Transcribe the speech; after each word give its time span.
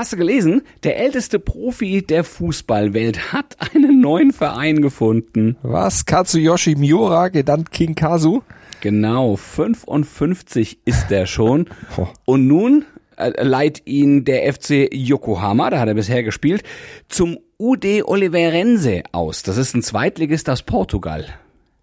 Hast 0.00 0.14
du 0.14 0.16
gelesen? 0.16 0.62
Der 0.82 0.96
älteste 0.96 1.38
Profi 1.38 2.00
der 2.00 2.24
Fußballwelt 2.24 3.34
hat 3.34 3.58
einen 3.74 4.00
neuen 4.00 4.32
Verein 4.32 4.80
gefunden. 4.80 5.58
Was? 5.60 6.06
Katsuyoshi 6.06 6.74
Miura, 6.74 7.28
genannt 7.28 7.70
King 7.70 7.94
Kazu? 7.94 8.42
Genau, 8.80 9.36
55 9.36 10.78
ist 10.86 11.12
er 11.12 11.26
schon. 11.26 11.66
Und 12.24 12.46
nun 12.46 12.86
äh, 13.18 13.42
leiht 13.42 13.86
ihn 13.86 14.24
der 14.24 14.50
FC 14.50 14.88
Yokohama, 14.90 15.68
da 15.68 15.80
hat 15.80 15.88
er 15.88 15.94
bisher 15.94 16.22
gespielt, 16.22 16.62
zum 17.10 17.36
UD 17.58 18.04
Oliveirense 18.06 19.02
aus. 19.12 19.42
Das 19.42 19.58
ist 19.58 19.74
ein 19.74 19.82
Zweitligist 19.82 20.48
aus 20.48 20.62
Portugal. 20.62 21.26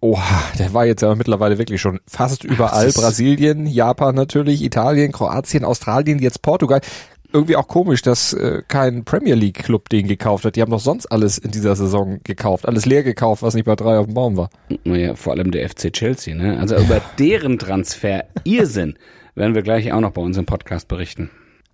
Oha, 0.00 0.42
der 0.58 0.74
war 0.74 0.86
jetzt 0.86 1.02
ja 1.02 1.12
mittlerweile 1.16 1.58
wirklich 1.58 1.80
schon 1.80 1.98
fast 2.06 2.44
überall. 2.44 2.90
Brasilien, 2.92 3.66
Japan 3.66 4.14
natürlich, 4.14 4.62
Italien, 4.62 5.10
Kroatien, 5.10 5.64
Australien, 5.64 6.20
jetzt 6.20 6.40
Portugal. 6.42 6.80
Irgendwie 7.32 7.56
auch 7.56 7.68
komisch, 7.68 8.00
dass 8.02 8.32
äh, 8.32 8.62
kein 8.66 9.04
Premier 9.04 9.34
League 9.34 9.62
Club 9.64 9.90
den 9.90 10.08
gekauft 10.08 10.44
hat. 10.46 10.56
Die 10.56 10.62
haben 10.62 10.70
doch 10.70 10.80
sonst 10.80 11.06
alles 11.06 11.36
in 11.36 11.50
dieser 11.50 11.76
Saison 11.76 12.20
gekauft, 12.24 12.66
alles 12.66 12.86
leer 12.86 13.02
gekauft, 13.02 13.42
was 13.42 13.54
nicht 13.54 13.66
bei 13.66 13.76
drei 13.76 13.98
auf 13.98 14.06
dem 14.06 14.14
Baum 14.14 14.36
war. 14.36 14.48
Naja, 14.84 15.14
vor 15.14 15.34
allem 15.34 15.50
der 15.50 15.68
FC 15.68 15.92
Chelsea, 15.92 16.34
ne? 16.34 16.58
Also 16.58 16.76
über 16.76 17.02
deren 17.18 17.58
Transfer 17.58 18.24
Irrsinn 18.44 18.94
werden 19.34 19.54
wir 19.54 19.62
gleich 19.62 19.92
auch 19.92 20.00
noch 20.00 20.12
bei 20.12 20.22
uns 20.22 20.38
im 20.38 20.46
Podcast 20.46 20.88
berichten. 20.88 21.30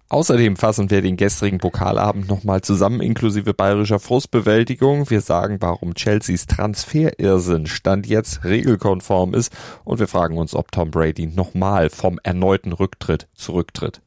Außerdem 0.09 0.56
fassen 0.56 0.90
wir 0.90 1.02
den 1.02 1.16
gestrigen 1.16 1.59
Pokalabend 1.59 2.28
nochmal 2.28 2.60
zusammen, 2.60 3.00
inklusive 3.00 3.54
bayerischer 3.54 3.98
Frustbewältigung. 3.98 5.09
Wir 5.09 5.20
sagen, 5.20 5.56
warum 5.60 5.95
Chelseas 5.95 6.46
Transferirrsinn 6.46 7.66
Stand 7.66 8.06
jetzt 8.06 8.45
regelkonform 8.45 9.34
ist 9.34 9.52
und 9.82 10.00
wir 10.00 10.06
fragen 10.06 10.36
uns, 10.36 10.54
ob 10.54 10.70
Tom 10.73 10.90
Brady 10.90 11.26
nochmal 11.26 11.90
vom 11.90 12.20
erneuten 12.23 12.73
Rücktritt 12.73 13.28
zurücktritt. 13.34 14.02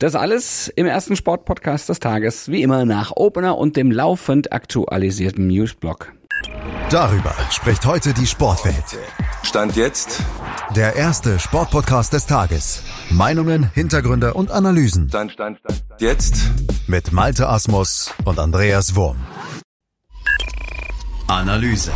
Das 0.00 0.14
alles 0.14 0.68
im 0.68 0.86
ersten 0.86 1.16
Sportpodcast 1.16 1.88
des 1.88 1.98
Tages, 1.98 2.48
wie 2.48 2.62
immer 2.62 2.84
nach 2.84 3.10
Opener 3.16 3.58
und 3.58 3.76
dem 3.76 3.90
laufend 3.90 4.52
aktualisierten 4.52 5.48
Newsblog. 5.48 6.12
Darüber 6.88 7.34
spricht 7.50 7.84
heute 7.84 8.14
die 8.14 8.28
Sportwelt. 8.28 8.96
Stand 9.42 9.74
jetzt 9.74 10.22
Der 10.76 10.94
erste 10.94 11.40
Sportpodcast 11.40 12.12
des 12.12 12.26
Tages. 12.26 12.84
Meinungen, 13.10 13.72
Hintergründe 13.74 14.34
und 14.34 14.52
Analysen 14.52 15.08
Stand, 15.08 15.32
Stand, 15.32 15.58
Stand, 15.58 15.82
jetzt 15.98 16.48
mit 16.86 17.10
Malte 17.10 17.48
Asmus 17.48 18.14
und 18.24 18.38
Andreas 18.38 18.94
Wurm. 18.94 19.16
Analyse. 21.26 21.90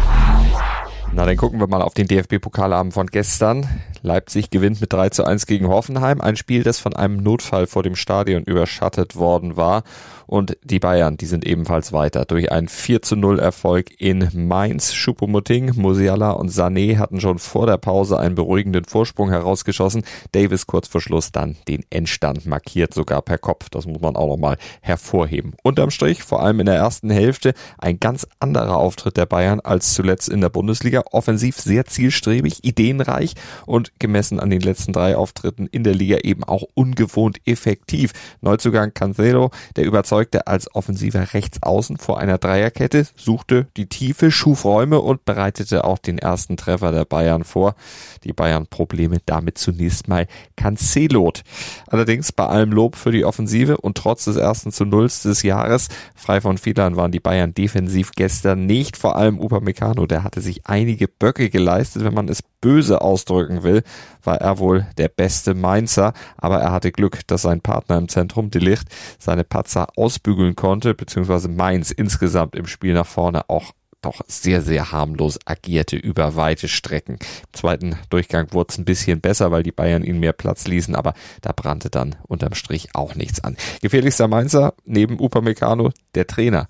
Na, 1.12 1.24
dann 1.24 1.36
gucken 1.36 1.60
wir 1.60 1.68
mal 1.68 1.82
auf 1.82 1.94
den 1.94 2.08
DFB-Pokalabend 2.08 2.94
von 2.94 3.06
gestern. 3.06 3.68
Leipzig 4.03 4.50
gewinnt 4.50 4.81
mit 4.81 4.92
3 4.92 5.11
zu 5.11 5.25
1 5.25 5.47
gegen 5.47 5.69
Hoffenheim. 5.69 6.20
Ein 6.20 6.36
Spiel, 6.36 6.62
das 6.62 6.78
von 6.78 6.95
einem 6.95 7.17
Notfall 7.17 7.67
vor 7.67 7.83
dem 7.83 7.97
Stadion 7.97 8.42
überschattet 8.42 9.17
worden 9.17 9.56
war. 9.56 9.84
Und 10.27 10.56
die 10.64 10.78
Bayern, 10.78 11.17
die 11.17 11.27
sind 11.27 11.45
ebenfalls 11.45 11.92
weiter. 11.92 12.25
Durch 12.25 12.50
einen 12.50 12.69
4 12.69 13.03
zu 13.03 13.17
0 13.17 13.39
Erfolg 13.39 13.91
in 14.00 14.28
Mainz. 14.33 14.95
Schupomutting, 14.95 15.73
Musiala 15.77 16.30
und 16.30 16.50
Sané 16.50 16.97
hatten 16.97 17.20
schon 17.20 17.39
vor 17.39 17.67
der 17.67 17.77
Pause 17.77 18.19
einen 18.19 18.34
beruhigenden 18.34 18.84
Vorsprung 18.84 19.30
herausgeschossen. 19.30 20.05
Davis 20.33 20.67
kurz 20.67 20.89
vor 20.89 21.00
Schluss 21.00 21.33
dann 21.33 21.56
den 21.69 21.84
Endstand 21.91 22.47
markiert, 22.47 22.95
sogar 22.95 23.20
per 23.23 23.39
Kopf. 23.39 23.69
Das 23.69 23.86
muss 23.86 24.00
man 24.00 24.17
auch 24.17 24.28
nochmal 24.28 24.56
hervorheben. 24.80 25.55
Unterm 25.62 25.91
Strich, 25.91 26.23
vor 26.23 26.42
allem 26.42 26.61
in 26.61 26.67
der 26.67 26.77
ersten 26.77 27.11
Hälfte, 27.11 27.53
ein 27.78 28.00
ganz 28.00 28.27
anderer 28.41 28.78
Auftritt 28.78 29.17
der 29.17 29.27
Bayern 29.27 29.61
als 29.61 29.92
zuletzt 29.92 30.28
in 30.28 30.41
der 30.41 30.48
Bundesliga. 30.48 31.03
Offensiv 31.12 31.61
sehr 31.61 31.84
zielstrebig, 31.84 32.64
ideenreich 32.64 33.34
und 33.67 33.91
gemessen 33.98 34.40
an 34.40 34.50
den 34.50 34.60
letzten 34.60 34.92
drei 34.92 35.16
Auftritten 35.16 35.66
in 35.66 35.84
der 35.84 35.94
Liga 35.94 36.18
eben 36.22 36.44
auch 36.44 36.64
ungewohnt 36.74 37.38
effektiv. 37.44 38.12
Neuzugang 38.40 38.92
Cancelo, 38.94 39.50
der 39.76 39.84
überzeugte 39.84 40.46
als 40.46 40.74
offensiver 40.74 41.32
Rechtsaußen 41.32 41.98
vor 41.98 42.18
einer 42.18 42.38
Dreierkette, 42.38 43.06
suchte 43.16 43.68
die 43.76 43.88
Tiefe, 43.88 44.30
schuf 44.30 44.64
Räume 44.64 45.00
und 45.00 45.24
bereitete 45.24 45.84
auch 45.84 45.98
den 45.98 46.18
ersten 46.18 46.56
Treffer 46.56 46.92
der 46.92 47.04
Bayern 47.04 47.44
vor. 47.44 47.74
Die 48.24 48.33
Bayern 48.33 48.67
Probleme 48.67 49.18
damit 49.27 49.58
zunächst 49.58 50.08
mal 50.08 50.27
Cancelot. 50.56 51.42
Allerdings 51.88 52.33
bei 52.33 52.46
allem 52.46 52.72
Lob 52.72 52.96
für 52.96 53.12
die 53.12 53.24
Offensive 53.24 53.77
und 53.77 53.96
trotz 53.96 54.24
des 54.24 54.36
ersten 54.36 54.72
zu 54.72 54.84
Nulls 54.84 55.22
des 55.22 55.42
Jahres, 55.42 55.88
frei 56.14 56.40
von 56.40 56.58
Fehlern 56.58 56.96
waren 56.96 57.12
die 57.12 57.20
Bayern 57.20 57.55
defensiv 57.55 58.12
gestern 58.12 58.67
nicht, 58.67 58.96
vor 58.96 59.17
allem 59.17 59.38
Upamecano, 59.40 60.06
der 60.06 60.24
hatte 60.24 60.40
sich 60.40 60.67
einige 60.67 61.08
Böcke 61.08 61.50
geleistet, 61.50 62.05
wenn 62.05 62.14
man 62.14 62.28
es 62.28 62.42
böse 62.61 63.00
ausdrücken 63.02 63.62
will, 63.62 63.81
war 64.22 64.40
er 64.40 64.58
wohl 64.58 64.86
der 64.98 65.08
beste 65.08 65.54
Mainzer, 65.54 66.12
aber 66.36 66.58
er 66.60 66.72
hatte 66.72 66.92
Glück, 66.92 67.26
dass 67.26 67.42
sein 67.42 67.60
Partner 67.60 67.98
im 67.98 68.08
Zentrum, 68.08 68.50
Delicht, 68.50 68.88
seine 69.18 69.44
Patzer 69.44 69.88
ausbügeln 69.96 70.56
konnte, 70.56 70.94
beziehungsweise 70.94 71.48
Mainz 71.48 71.90
insgesamt 71.90 72.56
im 72.56 72.66
Spiel 72.66 72.94
nach 72.94 73.06
vorne 73.06 73.48
auch 73.48 73.72
doch 74.02 74.20
sehr, 74.26 74.60
sehr 74.60 74.92
harmlos 74.92 75.38
agierte 75.46 75.96
über 75.96 76.36
weite 76.36 76.68
Strecken. 76.68 77.14
Im 77.14 77.52
zweiten 77.52 77.96
Durchgang 78.10 78.52
wurde 78.52 78.72
es 78.72 78.78
ein 78.78 78.84
bisschen 78.84 79.20
besser, 79.20 79.50
weil 79.50 79.62
die 79.62 79.72
Bayern 79.72 80.02
ihnen 80.02 80.20
mehr 80.20 80.32
Platz 80.32 80.66
ließen, 80.66 80.94
aber 80.94 81.14
da 81.40 81.52
brannte 81.52 81.88
dann 81.88 82.16
unterm 82.26 82.54
Strich 82.54 82.88
auch 82.94 83.14
nichts 83.14 83.42
an. 83.42 83.56
Gefährlichster 83.80 84.28
Mainzer 84.28 84.74
neben 84.84 85.20
Upamecano 85.20 85.92
der 86.14 86.26
Trainer. 86.26 86.66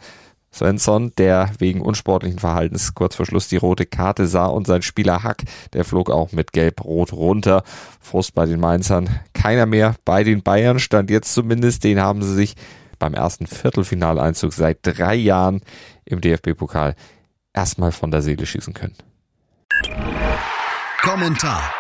Svensson, 0.54 1.12
der 1.16 1.50
wegen 1.58 1.80
unsportlichen 1.80 2.38
Verhaltens 2.38 2.94
kurz 2.94 3.16
vor 3.16 3.26
Schluss 3.26 3.48
die 3.48 3.56
rote 3.56 3.86
Karte 3.86 4.26
sah 4.26 4.46
und 4.46 4.66
sein 4.66 4.82
Spieler 4.82 5.22
Hack, 5.22 5.44
der 5.72 5.84
flog 5.84 6.10
auch 6.10 6.32
mit 6.32 6.52
Gelb-Rot 6.52 7.12
runter. 7.12 7.62
Frust 8.00 8.34
bei 8.34 8.46
den 8.46 8.60
Mainzern. 8.60 9.08
Keiner 9.32 9.66
mehr 9.66 9.94
bei 10.04 10.24
den 10.24 10.42
Bayern 10.42 10.78
stand 10.78 11.10
jetzt 11.10 11.32
zumindest. 11.32 11.84
Den 11.84 12.00
haben 12.00 12.22
sie 12.22 12.34
sich 12.34 12.54
beim 12.98 13.14
ersten 13.14 13.46
Viertelfinaleinzug 13.46 14.52
seit 14.52 14.78
drei 14.82 15.14
Jahren 15.14 15.62
im 16.04 16.20
DFB-Pokal 16.20 16.94
erstmal 17.52 17.92
von 17.92 18.10
der 18.10 18.22
Seele 18.22 18.46
schießen 18.46 18.74
können. 18.74 18.94
Kommentar. 21.00 21.72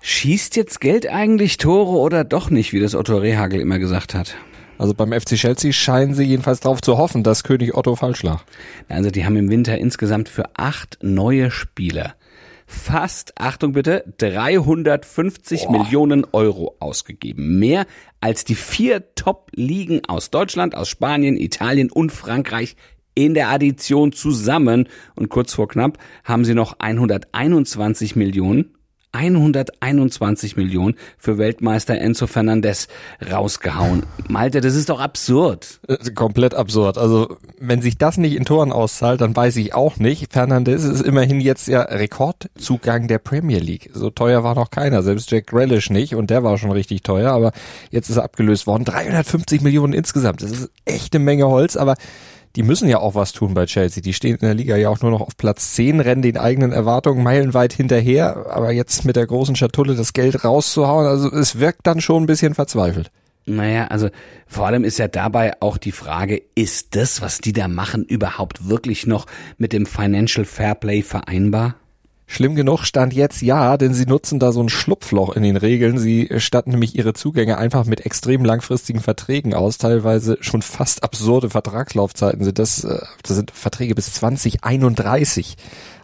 Schießt 0.00 0.54
jetzt 0.54 0.80
Geld 0.80 1.08
eigentlich 1.08 1.56
Tore 1.56 1.98
oder 1.98 2.22
doch 2.22 2.50
nicht, 2.50 2.72
wie 2.72 2.80
das 2.80 2.94
Otto 2.94 3.16
Rehagel 3.16 3.60
immer 3.60 3.78
gesagt 3.78 4.14
hat? 4.14 4.36
Also 4.78 4.94
beim 4.94 5.12
FC 5.12 5.34
Chelsea 5.34 5.72
scheinen 5.72 6.14
sie 6.14 6.24
jedenfalls 6.24 6.60
darauf 6.60 6.80
zu 6.80 6.96
hoffen, 6.96 7.22
dass 7.22 7.44
König 7.44 7.74
Otto 7.74 7.96
falsch 7.96 8.22
lag. 8.22 8.44
Also 8.88 9.10
die 9.10 9.24
haben 9.24 9.36
im 9.36 9.50
Winter 9.50 9.76
insgesamt 9.76 10.28
für 10.28 10.44
acht 10.56 10.98
neue 11.02 11.50
Spieler 11.50 12.14
fast, 12.68 13.32
Achtung 13.40 13.72
bitte, 13.72 14.04
350 14.18 15.64
Boah. 15.64 15.72
Millionen 15.72 16.24
Euro 16.32 16.76
ausgegeben. 16.78 17.58
Mehr 17.58 17.86
als 18.20 18.44
die 18.44 18.54
vier 18.54 19.14
Top-Ligen 19.14 20.04
aus 20.04 20.30
Deutschland, 20.30 20.76
aus 20.76 20.88
Spanien, 20.88 21.36
Italien 21.36 21.90
und 21.90 22.12
Frankreich 22.12 22.76
in 23.14 23.34
der 23.34 23.48
Addition 23.48 24.12
zusammen. 24.12 24.88
Und 25.16 25.30
kurz 25.30 25.54
vor 25.54 25.66
knapp 25.66 25.98
haben 26.24 26.44
sie 26.44 26.54
noch 26.54 26.78
121 26.78 28.14
Millionen 28.14 28.77
121 29.12 30.56
Millionen 30.56 30.96
für 31.16 31.38
Weltmeister 31.38 31.98
Enzo 31.98 32.26
Fernandez 32.26 32.88
rausgehauen. 33.30 34.04
Malte, 34.28 34.60
das 34.60 34.74
ist 34.74 34.90
doch 34.90 35.00
absurd. 35.00 35.80
Komplett 36.14 36.54
absurd. 36.54 36.98
Also, 36.98 37.36
wenn 37.58 37.80
sich 37.80 37.96
das 37.96 38.18
nicht 38.18 38.36
in 38.36 38.44
Toren 38.44 38.72
auszahlt, 38.72 39.20
dann 39.20 39.34
weiß 39.34 39.56
ich 39.56 39.74
auch 39.74 39.96
nicht. 39.96 40.32
Fernandez 40.32 40.84
ist 40.84 41.02
immerhin 41.02 41.40
jetzt 41.40 41.68
ja 41.68 41.82
Rekordzugang 41.82 43.08
der 43.08 43.18
Premier 43.18 43.60
League. 43.60 43.90
So 43.94 44.10
teuer 44.10 44.44
war 44.44 44.54
noch 44.54 44.70
keiner, 44.70 45.02
selbst 45.02 45.30
Jack 45.30 45.46
Grealish 45.46 45.90
nicht 45.90 46.14
und 46.14 46.30
der 46.30 46.44
war 46.44 46.58
schon 46.58 46.72
richtig 46.72 47.02
teuer, 47.02 47.32
aber 47.32 47.52
jetzt 47.90 48.10
ist 48.10 48.16
er 48.16 48.24
abgelöst 48.24 48.66
worden. 48.66 48.84
350 48.84 49.62
Millionen 49.62 49.92
insgesamt. 49.92 50.42
Das 50.42 50.50
ist 50.50 50.70
echt 50.84 51.14
eine 51.14 51.24
Menge 51.24 51.46
Holz, 51.46 51.76
aber 51.76 51.94
die 52.58 52.64
müssen 52.64 52.88
ja 52.88 52.98
auch 52.98 53.14
was 53.14 53.30
tun 53.30 53.54
bei 53.54 53.66
Chelsea. 53.66 54.02
Die 54.02 54.12
stehen 54.12 54.34
in 54.34 54.44
der 54.44 54.54
Liga 54.54 54.76
ja 54.76 54.88
auch 54.88 55.00
nur 55.00 55.12
noch 55.12 55.20
auf 55.20 55.36
Platz 55.36 55.74
10, 55.74 56.00
rennen 56.00 56.22
den 56.22 56.36
eigenen 56.36 56.72
Erwartungen 56.72 57.22
meilenweit 57.22 57.72
hinterher. 57.72 58.46
Aber 58.50 58.72
jetzt 58.72 59.04
mit 59.04 59.14
der 59.14 59.28
großen 59.28 59.54
Schatulle 59.54 59.94
das 59.94 60.12
Geld 60.12 60.44
rauszuhauen, 60.44 61.06
also 61.06 61.30
es 61.30 61.60
wirkt 61.60 61.86
dann 61.86 62.00
schon 62.00 62.24
ein 62.24 62.26
bisschen 62.26 62.54
verzweifelt. 62.54 63.12
Naja, 63.46 63.86
also 63.86 64.08
vor 64.48 64.66
allem 64.66 64.82
ist 64.82 64.98
ja 64.98 65.06
dabei 65.06 65.52
auch 65.60 65.76
die 65.76 65.92
Frage, 65.92 66.42
ist 66.56 66.96
das, 66.96 67.22
was 67.22 67.38
die 67.38 67.52
da 67.52 67.68
machen, 67.68 68.04
überhaupt 68.04 68.68
wirklich 68.68 69.06
noch 69.06 69.26
mit 69.56 69.72
dem 69.72 69.86
Financial 69.86 70.44
Fairplay 70.44 71.02
vereinbar? 71.02 71.76
Schlimm 72.30 72.54
genug 72.54 72.84
stand 72.84 73.14
jetzt 73.14 73.40
ja, 73.40 73.78
denn 73.78 73.94
sie 73.94 74.04
nutzen 74.04 74.38
da 74.38 74.52
so 74.52 74.62
ein 74.62 74.68
Schlupfloch 74.68 75.34
in 75.34 75.42
den 75.42 75.56
Regeln. 75.56 75.98
Sie 75.98 76.28
statten 76.36 76.72
nämlich 76.72 76.94
ihre 76.94 77.14
Zugänge 77.14 77.56
einfach 77.56 77.86
mit 77.86 78.04
extrem 78.04 78.44
langfristigen 78.44 79.00
Verträgen 79.00 79.54
aus. 79.54 79.78
Teilweise 79.78 80.36
schon 80.40 80.60
fast 80.60 81.02
absurde 81.02 81.48
Vertragslaufzeiten 81.48 82.44
sind 82.44 82.58
das. 82.58 82.84
Äh, 82.84 83.00
das 83.22 83.34
sind 83.34 83.50
Verträge 83.50 83.94
bis 83.94 84.12
2031 84.12 85.56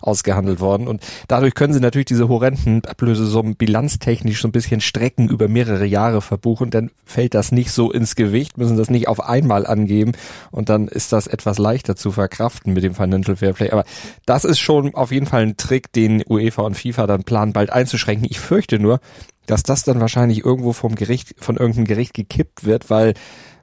ausgehandelt 0.06 0.60
worden. 0.60 0.86
Und 0.86 1.02
dadurch 1.28 1.54
können 1.54 1.72
sie 1.72 1.80
natürlich 1.80 2.06
diese 2.06 2.28
horrenden 2.28 2.84
Ablösesummen 2.84 3.56
bilanztechnisch 3.56 4.40
so 4.40 4.48
ein 4.48 4.52
bisschen 4.52 4.80
strecken 4.80 5.28
über 5.28 5.48
mehrere 5.48 5.86
Jahre 5.86 6.20
verbuchen. 6.20 6.70
Dann 6.70 6.90
fällt 7.04 7.34
das 7.34 7.52
nicht 7.52 7.70
so 7.70 7.90
ins 7.90 8.14
Gewicht, 8.14 8.58
müssen 8.58 8.76
das 8.76 8.90
nicht 8.90 9.08
auf 9.08 9.20
einmal 9.20 9.66
angeben. 9.66 10.12
Und 10.50 10.68
dann 10.68 10.88
ist 10.88 11.12
das 11.12 11.26
etwas 11.26 11.58
leichter 11.58 11.96
zu 11.96 12.12
verkraften 12.12 12.72
mit 12.72 12.84
dem 12.84 12.94
Financial 12.94 13.36
Fairplay. 13.36 13.70
Aber 13.70 13.84
das 14.26 14.44
ist 14.44 14.58
schon 14.58 14.94
auf 14.94 15.10
jeden 15.10 15.26
Fall 15.26 15.42
ein 15.42 15.56
Trick, 15.56 15.92
den 15.92 16.13
UEFA 16.22 16.62
und 16.62 16.76
FIFA 16.76 17.06
dann 17.06 17.24
planen, 17.24 17.52
bald 17.52 17.70
einzuschränken. 17.70 18.26
Ich 18.30 18.40
fürchte 18.40 18.78
nur, 18.78 19.00
dass 19.46 19.62
das 19.62 19.82
dann 19.82 20.00
wahrscheinlich 20.00 20.44
irgendwo 20.44 20.72
vom 20.72 20.94
Gericht, 20.94 21.34
von 21.38 21.56
irgendeinem 21.56 21.86
Gericht 21.86 22.14
gekippt 22.14 22.64
wird, 22.64 22.90
weil 22.90 23.14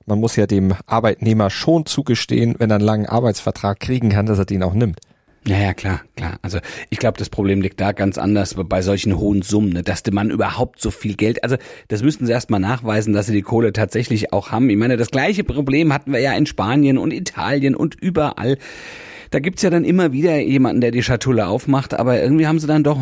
man 0.05 0.19
muss 0.19 0.35
ja 0.35 0.47
dem 0.47 0.73
Arbeitnehmer 0.87 1.49
schon 1.49 1.85
zugestehen, 1.85 2.55
wenn 2.57 2.71
er 2.71 2.77
einen 2.77 2.85
langen 2.85 3.05
Arbeitsvertrag 3.05 3.79
kriegen 3.79 4.09
kann, 4.09 4.25
dass 4.25 4.39
er 4.39 4.45
den 4.45 4.63
auch 4.63 4.73
nimmt. 4.73 4.99
Ja, 5.47 5.57
ja, 5.57 5.73
klar, 5.73 6.01
klar. 6.15 6.37
Also 6.43 6.59
ich 6.91 6.99
glaube, 6.99 7.17
das 7.17 7.29
Problem 7.29 7.61
liegt 7.61 7.81
da 7.81 7.93
ganz 7.93 8.19
anders 8.19 8.55
bei 8.55 8.83
solchen 8.83 9.17
hohen 9.17 9.41
Summen, 9.41 9.73
ne, 9.73 9.81
dass 9.81 10.03
Mann 10.11 10.29
überhaupt 10.29 10.79
so 10.79 10.91
viel 10.91 11.15
Geld, 11.15 11.43
also 11.43 11.55
das 11.87 12.03
müssten 12.03 12.27
sie 12.27 12.31
erstmal 12.31 12.59
nachweisen, 12.59 13.13
dass 13.13 13.25
sie 13.25 13.33
die 13.33 13.41
Kohle 13.41 13.73
tatsächlich 13.73 14.33
auch 14.33 14.51
haben. 14.51 14.69
Ich 14.69 14.77
meine, 14.77 14.97
das 14.97 15.09
gleiche 15.09 15.43
Problem 15.43 15.93
hatten 15.93 16.13
wir 16.13 16.19
ja 16.19 16.33
in 16.33 16.45
Spanien 16.45 16.99
und 16.99 17.11
Italien 17.11 17.75
und 17.75 17.95
überall. 17.95 18.57
Da 19.31 19.39
gibt's 19.39 19.61
ja 19.61 19.69
dann 19.69 19.85
immer 19.85 20.11
wieder 20.11 20.37
jemanden, 20.39 20.81
der 20.81 20.91
die 20.91 21.03
Schatulle 21.03 21.47
aufmacht, 21.47 21.93
aber 21.93 22.21
irgendwie 22.21 22.47
haben 22.47 22.59
sie 22.59 22.67
dann 22.67 22.83
doch 22.83 22.99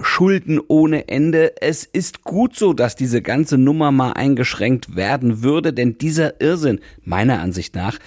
Schulden 0.00 0.58
ohne 0.66 1.08
Ende. 1.08 1.52
Es 1.60 1.84
ist 1.84 2.24
gut 2.24 2.56
so, 2.56 2.72
dass 2.72 2.96
diese 2.96 3.20
ganze 3.20 3.58
Nummer 3.58 3.92
mal 3.92 4.12
eingeschränkt 4.12 4.96
werden 4.96 5.42
würde, 5.42 5.74
denn 5.74 5.98
dieser 5.98 6.40
Irrsinn, 6.40 6.80
meiner 7.04 7.40
Ansicht 7.40 7.74
nach, 7.74 7.98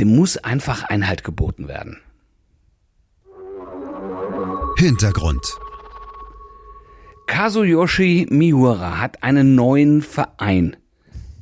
dem 0.00 0.16
muss 0.16 0.38
einfach 0.38 0.84
Einhalt 0.84 1.24
geboten 1.24 1.68
werden. 1.68 1.98
Hintergrund. 4.78 5.42
Kazuyoshi 7.26 8.28
Miura 8.30 8.98
hat 8.98 9.22
einen 9.22 9.54
neuen 9.54 10.00
Verein. 10.00 10.74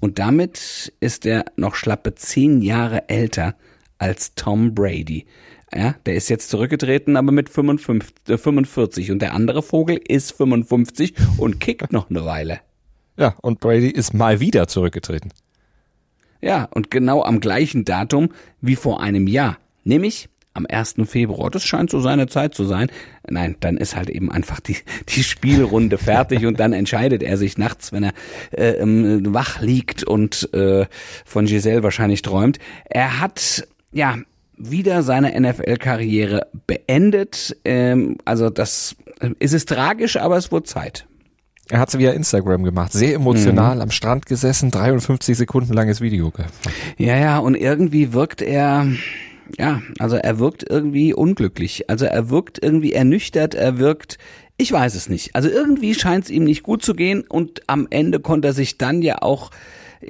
Und 0.00 0.18
damit 0.18 0.92
ist 0.98 1.24
er 1.24 1.44
noch 1.54 1.76
schlappe 1.76 2.16
zehn 2.16 2.62
Jahre 2.62 3.08
älter 3.08 3.54
als 4.02 4.34
Tom 4.34 4.74
Brady. 4.74 5.26
Ja, 5.72 5.94
der 6.04 6.16
ist 6.16 6.28
jetzt 6.28 6.50
zurückgetreten, 6.50 7.16
aber 7.16 7.32
mit 7.32 7.48
55, 7.48 8.28
äh, 8.28 8.36
45 8.36 9.10
und 9.12 9.22
der 9.22 9.32
andere 9.32 9.62
Vogel 9.62 9.98
ist 10.06 10.32
55 10.32 11.14
und 11.38 11.60
kickt 11.60 11.92
noch 11.92 12.10
eine 12.10 12.24
Weile. 12.26 12.60
Ja, 13.16 13.36
und 13.40 13.60
Brady 13.60 13.88
ist 13.88 14.12
mal 14.12 14.40
wieder 14.40 14.66
zurückgetreten. 14.66 15.32
Ja, 16.40 16.64
und 16.64 16.90
genau 16.90 17.22
am 17.22 17.40
gleichen 17.40 17.84
Datum 17.84 18.30
wie 18.60 18.76
vor 18.76 19.00
einem 19.00 19.28
Jahr, 19.28 19.58
nämlich 19.84 20.28
am 20.54 20.66
1. 20.68 20.96
Februar. 21.06 21.50
Das 21.50 21.64
scheint 21.64 21.90
so 21.90 22.00
seine 22.00 22.26
Zeit 22.26 22.54
zu 22.54 22.64
sein. 22.64 22.88
Nein, 23.28 23.56
dann 23.60 23.76
ist 23.76 23.96
halt 23.96 24.10
eben 24.10 24.30
einfach 24.30 24.60
die, 24.60 24.76
die 25.08 25.22
Spielrunde 25.22 25.98
fertig 25.98 26.44
und 26.46 26.60
dann 26.60 26.72
entscheidet 26.72 27.22
er 27.22 27.38
sich 27.38 27.56
nachts, 27.58 27.92
wenn 27.92 28.04
er 28.04 28.12
äh, 28.50 28.72
ähm, 28.72 29.32
wach 29.32 29.60
liegt 29.60 30.04
und 30.04 30.52
äh, 30.52 30.86
von 31.24 31.46
Giselle 31.46 31.82
wahrscheinlich 31.82 32.22
träumt. 32.22 32.58
Er 32.84 33.20
hat, 33.20 33.66
ja, 33.92 34.16
wieder 34.56 35.02
seine 35.02 35.38
NFL-Karriere 35.38 36.46
beendet. 36.66 37.56
Ähm, 37.64 38.18
also 38.24 38.50
das 38.50 38.96
ist 39.38 39.54
es 39.54 39.64
tragisch, 39.64 40.16
aber 40.16 40.36
es 40.36 40.52
wurde 40.52 40.64
Zeit. 40.64 41.06
Er 41.68 41.78
hat 41.78 41.88
es 41.88 41.98
via 41.98 42.12
Instagram 42.12 42.64
gemacht, 42.64 42.92
sehr 42.92 43.14
emotional 43.14 43.80
am 43.80 43.90
Strand 43.90 44.26
gesessen, 44.26 44.70
53 44.70 45.36
Sekunden 45.36 45.72
langes 45.72 46.00
Video. 46.00 46.32
Ja, 46.98 47.16
ja, 47.16 47.38
und 47.38 47.54
irgendwie 47.54 48.12
wirkt 48.12 48.42
er, 48.42 48.86
ja, 49.58 49.80
also 49.98 50.16
er 50.16 50.38
wirkt 50.38 50.66
irgendwie 50.68 51.14
unglücklich. 51.14 51.88
Also 51.88 52.04
er 52.04 52.30
wirkt 52.30 52.62
irgendwie 52.62 52.92
ernüchtert, 52.92 53.54
er 53.54 53.78
wirkt, 53.78 54.18
ich 54.58 54.70
weiß 54.70 54.94
es 54.94 55.08
nicht. 55.08 55.34
Also 55.34 55.48
irgendwie 55.48 55.94
scheint 55.94 56.24
es 56.24 56.30
ihm 56.30 56.44
nicht 56.44 56.62
gut 56.62 56.82
zu 56.82 56.94
gehen 56.94 57.22
und 57.26 57.62
am 57.68 57.86
Ende 57.88 58.20
konnte 58.20 58.48
er 58.48 58.54
sich 58.54 58.76
dann 58.76 59.00
ja 59.00 59.22
auch 59.22 59.50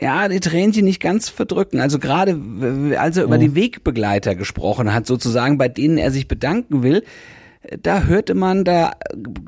ja, 0.01 0.29
die 0.29 0.41
Tränchen 0.41 0.85
nicht 0.85 1.01
ganz 1.01 1.29
verdrücken. 1.29 1.81
Also 1.81 1.99
gerade 1.99 2.41
als 2.99 3.17
er 3.17 3.25
über 3.25 3.39
die 3.39 3.55
Wegbegleiter 3.55 4.35
gesprochen 4.35 4.93
hat, 4.93 5.07
sozusagen, 5.07 5.59
bei 5.59 5.69
denen 5.69 5.99
er 5.99 6.11
sich 6.11 6.29
bedanken 6.29 6.83
will, 6.83 7.05
da 7.83 8.05
hörte 8.05 8.35
man, 8.35 8.65
da 8.65 8.93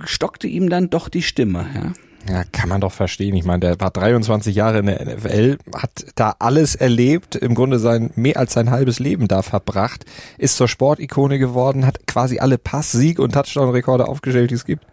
stockte 0.04 0.46
ihm 0.46 0.70
dann 0.70 0.90
doch 0.90 1.08
die 1.08 1.22
Stimme, 1.22 1.66
ja. 1.74 1.92
Ja, 2.26 2.42
kann 2.52 2.70
man 2.70 2.80
doch 2.80 2.92
verstehen. 2.92 3.36
Ich 3.36 3.44
meine, 3.44 3.60
der 3.60 3.80
war 3.80 3.90
23 3.90 4.56
Jahre 4.56 4.78
in 4.78 4.86
der 4.86 5.04
NFL, 5.04 5.58
hat 5.74 6.06
da 6.14 6.34
alles 6.38 6.74
erlebt, 6.74 7.36
im 7.36 7.54
Grunde 7.54 7.78
sein 7.78 8.12
mehr 8.14 8.38
als 8.38 8.54
sein 8.54 8.70
halbes 8.70 8.98
Leben 8.98 9.28
da 9.28 9.42
verbracht, 9.42 10.06
ist 10.38 10.56
zur 10.56 10.66
Sportikone 10.66 11.38
geworden, 11.38 11.84
hat 11.84 12.06
quasi 12.06 12.38
alle 12.38 12.56
Pass, 12.56 12.92
Sieg 12.92 13.18
und 13.18 13.34
Touchdown-Rekorde 13.34 14.08
aufgestellt, 14.08 14.50
die 14.52 14.54
es 14.54 14.64
gibt. 14.64 14.86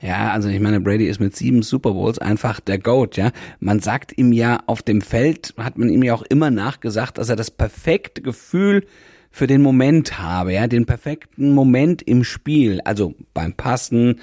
Ja, 0.00 0.30
also 0.30 0.48
ich 0.48 0.60
meine, 0.60 0.80
Brady 0.80 1.06
ist 1.06 1.18
mit 1.18 1.34
sieben 1.34 1.62
Super 1.62 1.92
Bowls 1.92 2.18
einfach 2.18 2.60
der 2.60 2.78
Goat, 2.78 3.16
ja. 3.16 3.32
Man 3.58 3.80
sagt 3.80 4.16
ihm 4.16 4.32
ja 4.32 4.60
auf 4.66 4.82
dem 4.82 5.00
Feld, 5.00 5.54
hat 5.56 5.76
man 5.76 5.88
ihm 5.88 6.02
ja 6.02 6.14
auch 6.14 6.22
immer 6.22 6.50
nachgesagt, 6.50 7.18
dass 7.18 7.28
er 7.28 7.36
das 7.36 7.50
perfekte 7.50 8.22
Gefühl 8.22 8.84
für 9.30 9.46
den 9.46 9.60
Moment 9.60 10.18
habe, 10.18 10.52
ja, 10.52 10.68
den 10.68 10.86
perfekten 10.86 11.52
Moment 11.52 12.02
im 12.02 12.24
Spiel, 12.24 12.80
also 12.84 13.14
beim 13.34 13.52
Passen, 13.54 14.20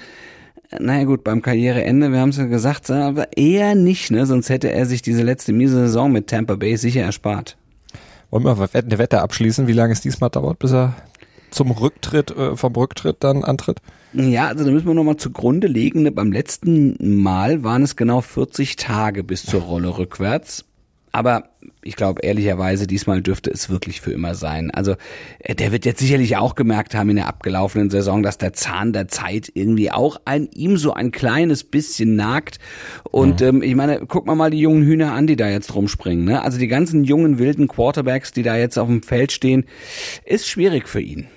naja 0.78 1.04
gut, 1.04 1.24
beim 1.24 1.42
Karriereende, 1.42 2.10
wir 2.10 2.20
haben 2.20 2.30
es 2.30 2.38
ja 2.38 2.46
gesagt, 2.46 2.90
aber 2.90 3.36
eher 3.36 3.74
nicht, 3.74 4.10
ne, 4.10 4.26
sonst 4.26 4.48
hätte 4.48 4.72
er 4.72 4.86
sich 4.86 5.02
diese 5.02 5.22
letzte 5.22 5.52
miese 5.52 5.76
Saison 5.76 6.10
mit 6.10 6.26
Tampa 6.26 6.56
Bay 6.56 6.76
sicher 6.76 7.02
erspart. 7.02 7.56
Wollen 8.30 8.44
wir 8.44 8.68
eine 8.72 8.98
Wette 8.98 9.22
abschließen, 9.22 9.66
wie 9.68 9.72
lange 9.72 9.92
es 9.92 10.00
diesmal 10.00 10.30
dauert, 10.30 10.58
bis 10.58 10.72
er 10.72 10.96
zum 11.50 11.70
Rücktritt, 11.70 12.30
äh, 12.30 12.56
vom 12.56 12.74
Rücktritt 12.74 13.16
dann 13.20 13.44
antritt? 13.44 13.80
Ja, 14.12 14.48
also 14.48 14.64
da 14.64 14.70
müssen 14.70 14.86
wir 14.86 14.94
nochmal 14.94 15.16
zugrunde 15.16 15.66
legen. 15.66 16.02
Ne? 16.02 16.12
Beim 16.12 16.32
letzten 16.32 17.22
Mal 17.22 17.62
waren 17.62 17.82
es 17.82 17.96
genau 17.96 18.20
40 18.20 18.76
Tage 18.76 19.24
bis 19.24 19.44
zur 19.44 19.62
Rolle 19.62 19.98
rückwärts. 19.98 20.64
Aber 21.16 21.44
ich 21.82 21.96
glaube 21.96 22.20
ehrlicherweise, 22.20 22.86
diesmal 22.86 23.22
dürfte 23.22 23.50
es 23.50 23.70
wirklich 23.70 24.02
für 24.02 24.12
immer 24.12 24.34
sein. 24.34 24.70
Also 24.70 24.96
äh, 25.38 25.54
der 25.54 25.72
wird 25.72 25.86
jetzt 25.86 26.00
sicherlich 26.00 26.36
auch 26.36 26.54
gemerkt 26.54 26.94
haben 26.94 27.08
in 27.08 27.16
der 27.16 27.26
abgelaufenen 27.26 27.88
Saison, 27.88 28.22
dass 28.22 28.36
der 28.36 28.52
Zahn 28.52 28.92
der 28.92 29.08
Zeit 29.08 29.50
irgendwie 29.54 29.90
auch 29.90 30.20
an 30.26 30.50
ihm 30.52 30.76
so 30.76 30.92
ein 30.92 31.12
kleines 31.12 31.64
bisschen 31.64 32.16
nagt. 32.16 32.58
Und 33.10 33.40
mhm. 33.40 33.46
ähm, 33.46 33.62
ich 33.62 33.74
meine, 33.74 34.02
guck 34.06 34.26
mal 34.26 34.34
mal 34.34 34.50
die 34.50 34.60
jungen 34.60 34.82
Hühner 34.82 35.12
an, 35.12 35.26
die 35.26 35.36
da 35.36 35.48
jetzt 35.48 35.74
rumspringen. 35.74 36.26
Ne? 36.26 36.42
Also 36.42 36.58
die 36.58 36.68
ganzen 36.68 37.02
jungen 37.02 37.38
wilden 37.38 37.66
Quarterbacks, 37.66 38.32
die 38.32 38.42
da 38.42 38.54
jetzt 38.58 38.78
auf 38.78 38.88
dem 38.88 39.02
Feld 39.02 39.32
stehen, 39.32 39.64
ist 40.26 40.46
schwierig 40.46 40.86
für 40.86 41.00
ihn. 41.00 41.28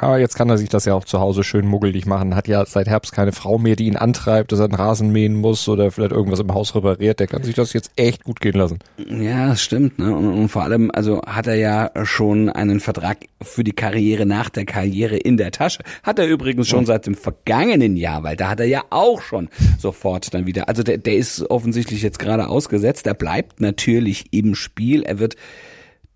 Aber 0.00 0.18
jetzt 0.18 0.36
kann 0.36 0.48
er 0.48 0.58
sich 0.58 0.68
das 0.68 0.84
ja 0.84 0.94
auch 0.94 1.04
zu 1.04 1.20
Hause 1.20 1.44
schön 1.44 1.66
muggelig 1.66 2.06
machen. 2.06 2.34
Hat 2.34 2.48
ja 2.48 2.64
seit 2.66 2.88
Herbst 2.88 3.12
keine 3.12 3.32
Frau 3.32 3.58
mehr, 3.58 3.76
die 3.76 3.86
ihn 3.86 3.96
antreibt, 3.96 4.52
dass 4.52 4.58
er 4.58 4.66
einen 4.66 4.74
Rasen 4.74 5.10
mähen 5.10 5.34
muss 5.34 5.68
oder 5.68 5.90
vielleicht 5.90 6.12
irgendwas 6.12 6.40
im 6.40 6.52
Haus 6.54 6.74
repariert. 6.74 7.20
Der 7.20 7.26
kann 7.26 7.42
sich 7.42 7.54
das 7.54 7.72
jetzt 7.72 7.90
echt 7.96 8.24
gut 8.24 8.40
gehen 8.40 8.54
lassen. 8.54 8.78
Ja, 9.08 9.48
das 9.48 9.62
stimmt. 9.62 9.98
Ne? 9.98 10.14
Und, 10.14 10.32
und 10.32 10.48
vor 10.48 10.62
allem, 10.62 10.90
also 10.92 11.22
hat 11.26 11.46
er 11.46 11.56
ja 11.56 11.90
schon 12.04 12.48
einen 12.48 12.80
Vertrag 12.80 13.18
für 13.40 13.64
die 13.64 13.72
Karriere 13.72 14.26
nach 14.26 14.50
der 14.50 14.64
Karriere 14.64 15.16
in 15.16 15.36
der 15.36 15.50
Tasche. 15.50 15.82
Hat 16.02 16.18
er 16.18 16.26
übrigens 16.26 16.68
schon 16.68 16.86
seit 16.86 17.06
dem 17.06 17.14
vergangenen 17.14 17.96
Jahr, 17.96 18.22
weil 18.22 18.36
da 18.36 18.50
hat 18.50 18.60
er 18.60 18.66
ja 18.66 18.82
auch 18.90 19.20
schon 19.20 19.48
sofort 19.78 20.32
dann 20.34 20.46
wieder. 20.46 20.68
Also 20.68 20.82
der, 20.82 20.98
der 20.98 21.16
ist 21.16 21.50
offensichtlich 21.50 22.02
jetzt 22.02 22.18
gerade 22.18 22.48
ausgesetzt. 22.48 23.06
Er 23.06 23.14
bleibt 23.14 23.60
natürlich 23.60 24.32
im 24.32 24.54
Spiel. 24.54 25.02
Er 25.02 25.18
wird 25.18 25.36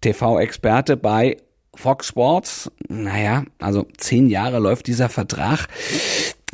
TV-Experte 0.01 0.97
bei 0.97 1.37
Fox 1.77 2.09
Sports, 2.09 2.71
naja, 2.89 3.45
also 3.59 3.87
zehn 3.99 4.29
Jahre 4.29 4.59
läuft 4.59 4.87
dieser 4.87 5.09
Vertrag. 5.09 5.69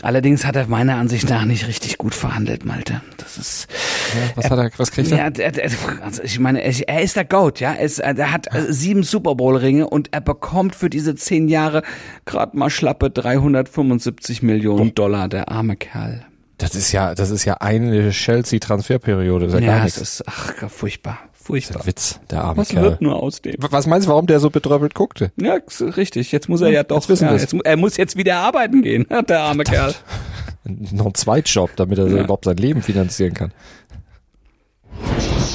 Allerdings 0.02 0.45
hat 0.45 0.57
er 0.57 0.67
meiner 0.67 0.97
Ansicht 0.97 1.31
nach 1.31 1.45
nicht 1.45 1.69
richtig 1.69 1.97
gut 1.97 2.14
verhandelt, 2.14 2.64
Malte. 2.64 3.02
Das 3.19 3.38
ist. 3.38 3.69
Ja, 4.14 4.37
was 4.37 4.50
hat 4.50 4.59
er, 4.59 4.71
was 4.76 4.91
kriegt 4.91 5.12
er? 5.12 5.33
Ja, 5.33 5.47
also 6.02 6.23
ich 6.25 6.41
meine, 6.41 6.61
er, 6.61 6.75
er 6.88 7.02
ist 7.02 7.14
der 7.14 7.25
Goat, 7.25 7.61
ja. 7.61 7.73
Er, 7.73 7.85
ist, 7.85 8.00
er 8.00 8.33
hat 8.33 8.49
sieben 8.69 9.05
Super 9.05 9.37
Bowl 9.37 9.57
Ringe 9.57 9.88
und 9.88 10.09
er 10.12 10.21
bekommt 10.21 10.75
für 10.75 10.91
diese 10.91 11.14
zehn 11.14 11.47
Jahre 11.47 11.83
gerade 12.25 12.57
mal 12.57 12.69
schlappe 12.69 13.11
375 13.11 14.43
Millionen 14.43 14.93
Dollar, 14.95 15.29
der 15.29 15.50
arme 15.50 15.76
Kerl. 15.76 16.26
Das 16.59 16.75
ist 16.75 16.91
ja, 16.93 17.14
das 17.14 17.31
ist 17.31 17.45
ja 17.45 17.55
eine 17.55 18.11
Chelsea-Transferperiode. 18.11 19.47
Ja, 19.47 19.59
ja 19.59 19.83
das 19.85 19.99
ist 19.99 20.25
ach, 20.26 20.52
furchtbar. 20.69 21.19
Furchtbar. 21.42 21.78
Das 21.78 21.87
ist 21.87 21.87
ein 21.87 21.87
Witz, 21.88 22.20
der 22.30 22.44
arme 22.44 22.56
Was 22.58 22.68
Kerl. 22.68 22.82
wird 22.84 23.00
nur 23.02 23.22
aus 23.22 23.42
dem? 23.42 23.54
Was 23.58 23.87
meinst 23.87 24.06
du, 24.06 24.11
warum 24.11 24.26
der 24.26 24.40
so 24.40 24.50
betröppelt 24.50 24.94
guckte? 24.94 25.32
Ja, 25.40 25.58
richtig. 25.96 26.30
Jetzt 26.32 26.49
muss 26.49 26.61
er 26.61 26.70
ja 26.70 26.82
doch. 26.84 27.08
wissen 27.08 27.25
Ja, 27.26 27.32
wir's. 27.32 27.42
jetzt, 27.42 27.54
er 27.64 27.76
muss 27.76 27.96
jetzt 27.96 28.16
wieder 28.16 28.37
arbeiten 28.37 28.82
gehen, 28.82 29.06
der 29.28 29.40
arme 29.40 29.64
Kerl. 29.64 29.94
Noch 30.64 31.06
ein 31.06 31.14
Zweitjob, 31.14 31.70
damit 31.76 31.99
er 31.99 32.06
Ja. 32.06 32.22
überhaupt 32.22 32.44
sein 32.44 32.56
Leben 32.56 32.82
finanzieren 32.82 33.34
kann. 33.34 33.52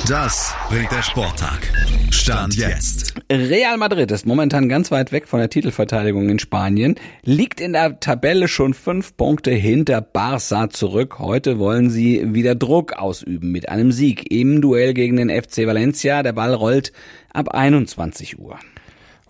Das 0.08 0.56
bringt 0.70 0.90
der 0.94 1.02
Sporttag. 1.02 1.70
Stand 2.12 2.56
jetzt. 2.56 3.14
Real 3.30 3.76
Madrid 3.76 4.10
ist 4.12 4.26
momentan 4.26 4.70
ganz 4.70 4.90
weit 4.90 5.12
weg 5.12 5.28
von 5.28 5.40
der 5.40 5.50
Titelverteidigung 5.50 6.30
in 6.30 6.40
Spanien, 6.40 6.96
liegt 7.24 7.60
in 7.60 7.74
der 7.74 8.00
Tabelle 8.00 8.48
schon 8.48 8.74
fünf 8.74 9.18
Punkte 9.18 9.52
hinter 9.52 10.00
Barça 10.00 10.70
zurück. 10.70 11.20
Heute 11.20 11.60
wollen 11.60 11.90
sie 11.90 12.34
wieder 12.34 12.56
Druck 12.56 12.94
ausüben 12.94 13.52
mit 13.52 13.68
einem 13.68 13.92
Sieg 13.92 14.32
im 14.32 14.62
Duell 14.62 14.94
gegen 14.94 15.18
den 15.18 15.30
FC 15.30 15.68
Valencia. 15.68 16.24
Der 16.24 16.32
Ball 16.32 16.54
rollt 16.54 16.94
ab 17.34 17.50
21 17.50 18.40
Uhr. 18.40 18.58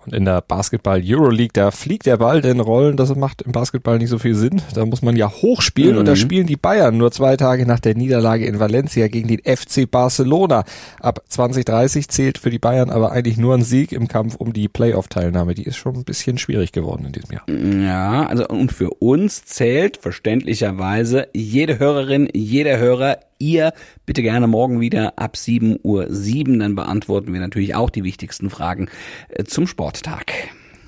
Und 0.07 0.13
in 0.13 0.23
der 0.23 0.39
Basketball 0.39 1.01
Euroleague, 1.03 1.51
da 1.51 1.69
fliegt 1.69 2.05
der 2.05 2.15
Ball, 2.15 2.41
denn 2.41 2.61
Rollen, 2.61 2.95
das 2.95 3.13
macht 3.13 3.41
im 3.41 3.51
Basketball 3.51 3.97
nicht 3.97 4.07
so 4.07 4.19
viel 4.19 4.35
Sinn. 4.35 4.61
Da 4.73 4.85
muss 4.85 5.01
man 5.01 5.17
ja 5.17 5.29
hochspielen 5.29 5.97
und 5.97 6.07
da 6.07 6.15
spielen 6.15 6.47
die 6.47 6.55
Bayern 6.55 6.97
nur 6.97 7.11
zwei 7.11 7.35
Tage 7.35 7.65
nach 7.65 7.81
der 7.81 7.93
Niederlage 7.93 8.45
in 8.45 8.57
Valencia 8.57 9.09
gegen 9.09 9.27
den 9.27 9.39
FC 9.39 9.89
Barcelona. 9.89 10.63
Ab 11.01 11.23
2030 11.27 12.07
zählt 12.07 12.37
für 12.37 12.49
die 12.49 12.57
Bayern 12.57 12.89
aber 12.89 13.11
eigentlich 13.11 13.37
nur 13.37 13.53
ein 13.53 13.63
Sieg 13.63 13.91
im 13.91 14.07
Kampf 14.07 14.35
um 14.35 14.53
die 14.53 14.69
Playoff-Teilnahme. 14.69 15.55
Die 15.55 15.63
ist 15.63 15.75
schon 15.75 15.95
ein 15.95 16.05
bisschen 16.05 16.37
schwierig 16.37 16.71
geworden 16.71 17.05
in 17.07 17.11
diesem 17.11 17.31
Jahr. 17.33 17.43
Ja, 17.85 18.27
also 18.27 18.47
und 18.47 18.71
für 18.71 18.91
uns 18.91 19.43
zählt 19.43 19.97
verständlicherweise 19.97 21.27
jede 21.33 21.79
Hörerin, 21.79 22.29
jeder 22.33 22.77
Hörer 22.77 23.17
ihr 23.39 23.73
bitte 24.05 24.21
gerne 24.21 24.47
morgen 24.47 24.79
wieder 24.79 25.17
ab 25.17 25.35
7.07 25.35 25.83
Uhr. 25.83 26.59
Dann 26.59 26.75
beantworten 26.75 27.33
wir 27.33 27.39
natürlich 27.39 27.75
auch 27.75 27.89
die 27.89 28.03
wichtigsten 28.03 28.49
Fragen 28.49 28.89
äh, 29.29 29.43
zum 29.43 29.67
Sporttag. 29.67 30.33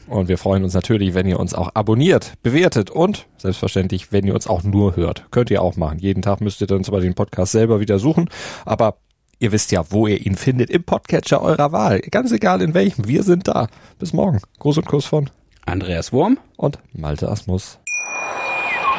Und 0.09 0.27
wir 0.27 0.39
freuen 0.39 0.63
uns 0.63 0.73
natürlich, 0.73 1.13
wenn 1.13 1.27
ihr 1.27 1.39
uns 1.39 1.53
auch 1.53 1.69
abonniert, 1.75 2.33
bewertet 2.41 2.89
und 2.89 3.27
selbstverständlich, 3.37 4.11
wenn 4.11 4.25
ihr 4.25 4.33
uns 4.33 4.47
auch 4.47 4.63
nur 4.63 4.95
hört. 4.95 5.27
Könnt 5.29 5.51
ihr 5.51 5.61
auch 5.61 5.77
machen. 5.77 5.99
Jeden 5.99 6.23
Tag 6.23 6.41
müsst 6.41 6.61
ihr 6.61 6.67
dann 6.67 6.83
zwar 6.83 6.99
den 6.99 7.13
Podcast 7.13 7.51
selber 7.51 7.79
wieder 7.79 7.99
suchen, 7.99 8.27
aber 8.65 8.97
ihr 9.37 9.51
wisst 9.51 9.71
ja, 9.71 9.83
wo 9.91 10.07
ihr 10.07 10.25
ihn 10.25 10.35
findet, 10.35 10.71
im 10.71 10.83
Podcatcher 10.83 11.41
eurer 11.41 11.71
Wahl. 11.71 11.99
Ganz 11.99 12.31
egal 12.31 12.61
in 12.61 12.73
welchem. 12.73 13.07
Wir 13.07 13.23
sind 13.23 13.47
da. 13.47 13.67
Bis 13.99 14.11
morgen. 14.11 14.41
Gruß 14.57 14.79
und 14.79 14.87
Kuss 14.87 15.05
von 15.05 15.29
Andreas 15.65 16.11
Wurm 16.11 16.39
und 16.57 16.79
Malte 16.93 17.29
Asmus. 17.29 17.79